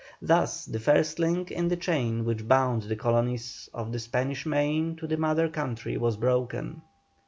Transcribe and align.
Thus 0.23 0.65
the 0.65 0.79
first 0.79 1.19
link 1.19 1.51
in 1.51 1.67
the 1.67 1.77
chain 1.77 2.25
which 2.25 2.47
bound 2.47 2.81
the 2.81 2.95
colonies 2.95 3.69
of 3.71 3.91
the 3.91 3.99
Spanish 3.99 4.47
Main 4.47 4.95
to 4.95 5.05
the 5.05 5.15
mother 5.15 5.47
country 5.47 5.95
was 5.95 6.17
broken. 6.17 6.81